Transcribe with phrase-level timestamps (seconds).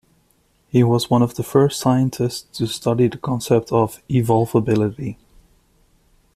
[0.67, 5.17] He was one of the first scientists to study the concept of evolvability.